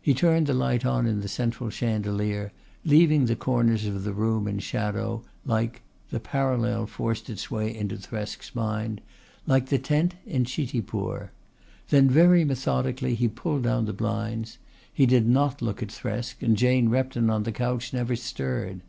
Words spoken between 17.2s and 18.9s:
on the couch never stirred.